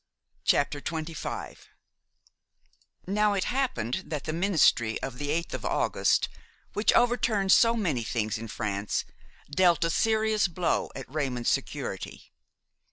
PART 0.49 0.71
FOURTH 0.71 0.83
XXV 0.85 1.57
Now 3.05 3.33
it 3.33 3.43
happened 3.43 4.03
that 4.07 4.23
the 4.23 4.33
ministry 4.33 4.99
of 5.03 5.19
the 5.19 5.27
8th 5.29 5.53
of 5.53 5.63
August, 5.63 6.27
which 6.73 6.91
overturned 6.93 7.51
so 7.51 7.75
many 7.75 8.01
things 8.03 8.39
in 8.39 8.47
France, 8.47 9.05
dealt 9.51 9.83
a 9.83 9.91
serious 9.91 10.47
blow 10.47 10.89
at 10.95 11.05
Raymon's 11.07 11.49
security. 11.51 12.31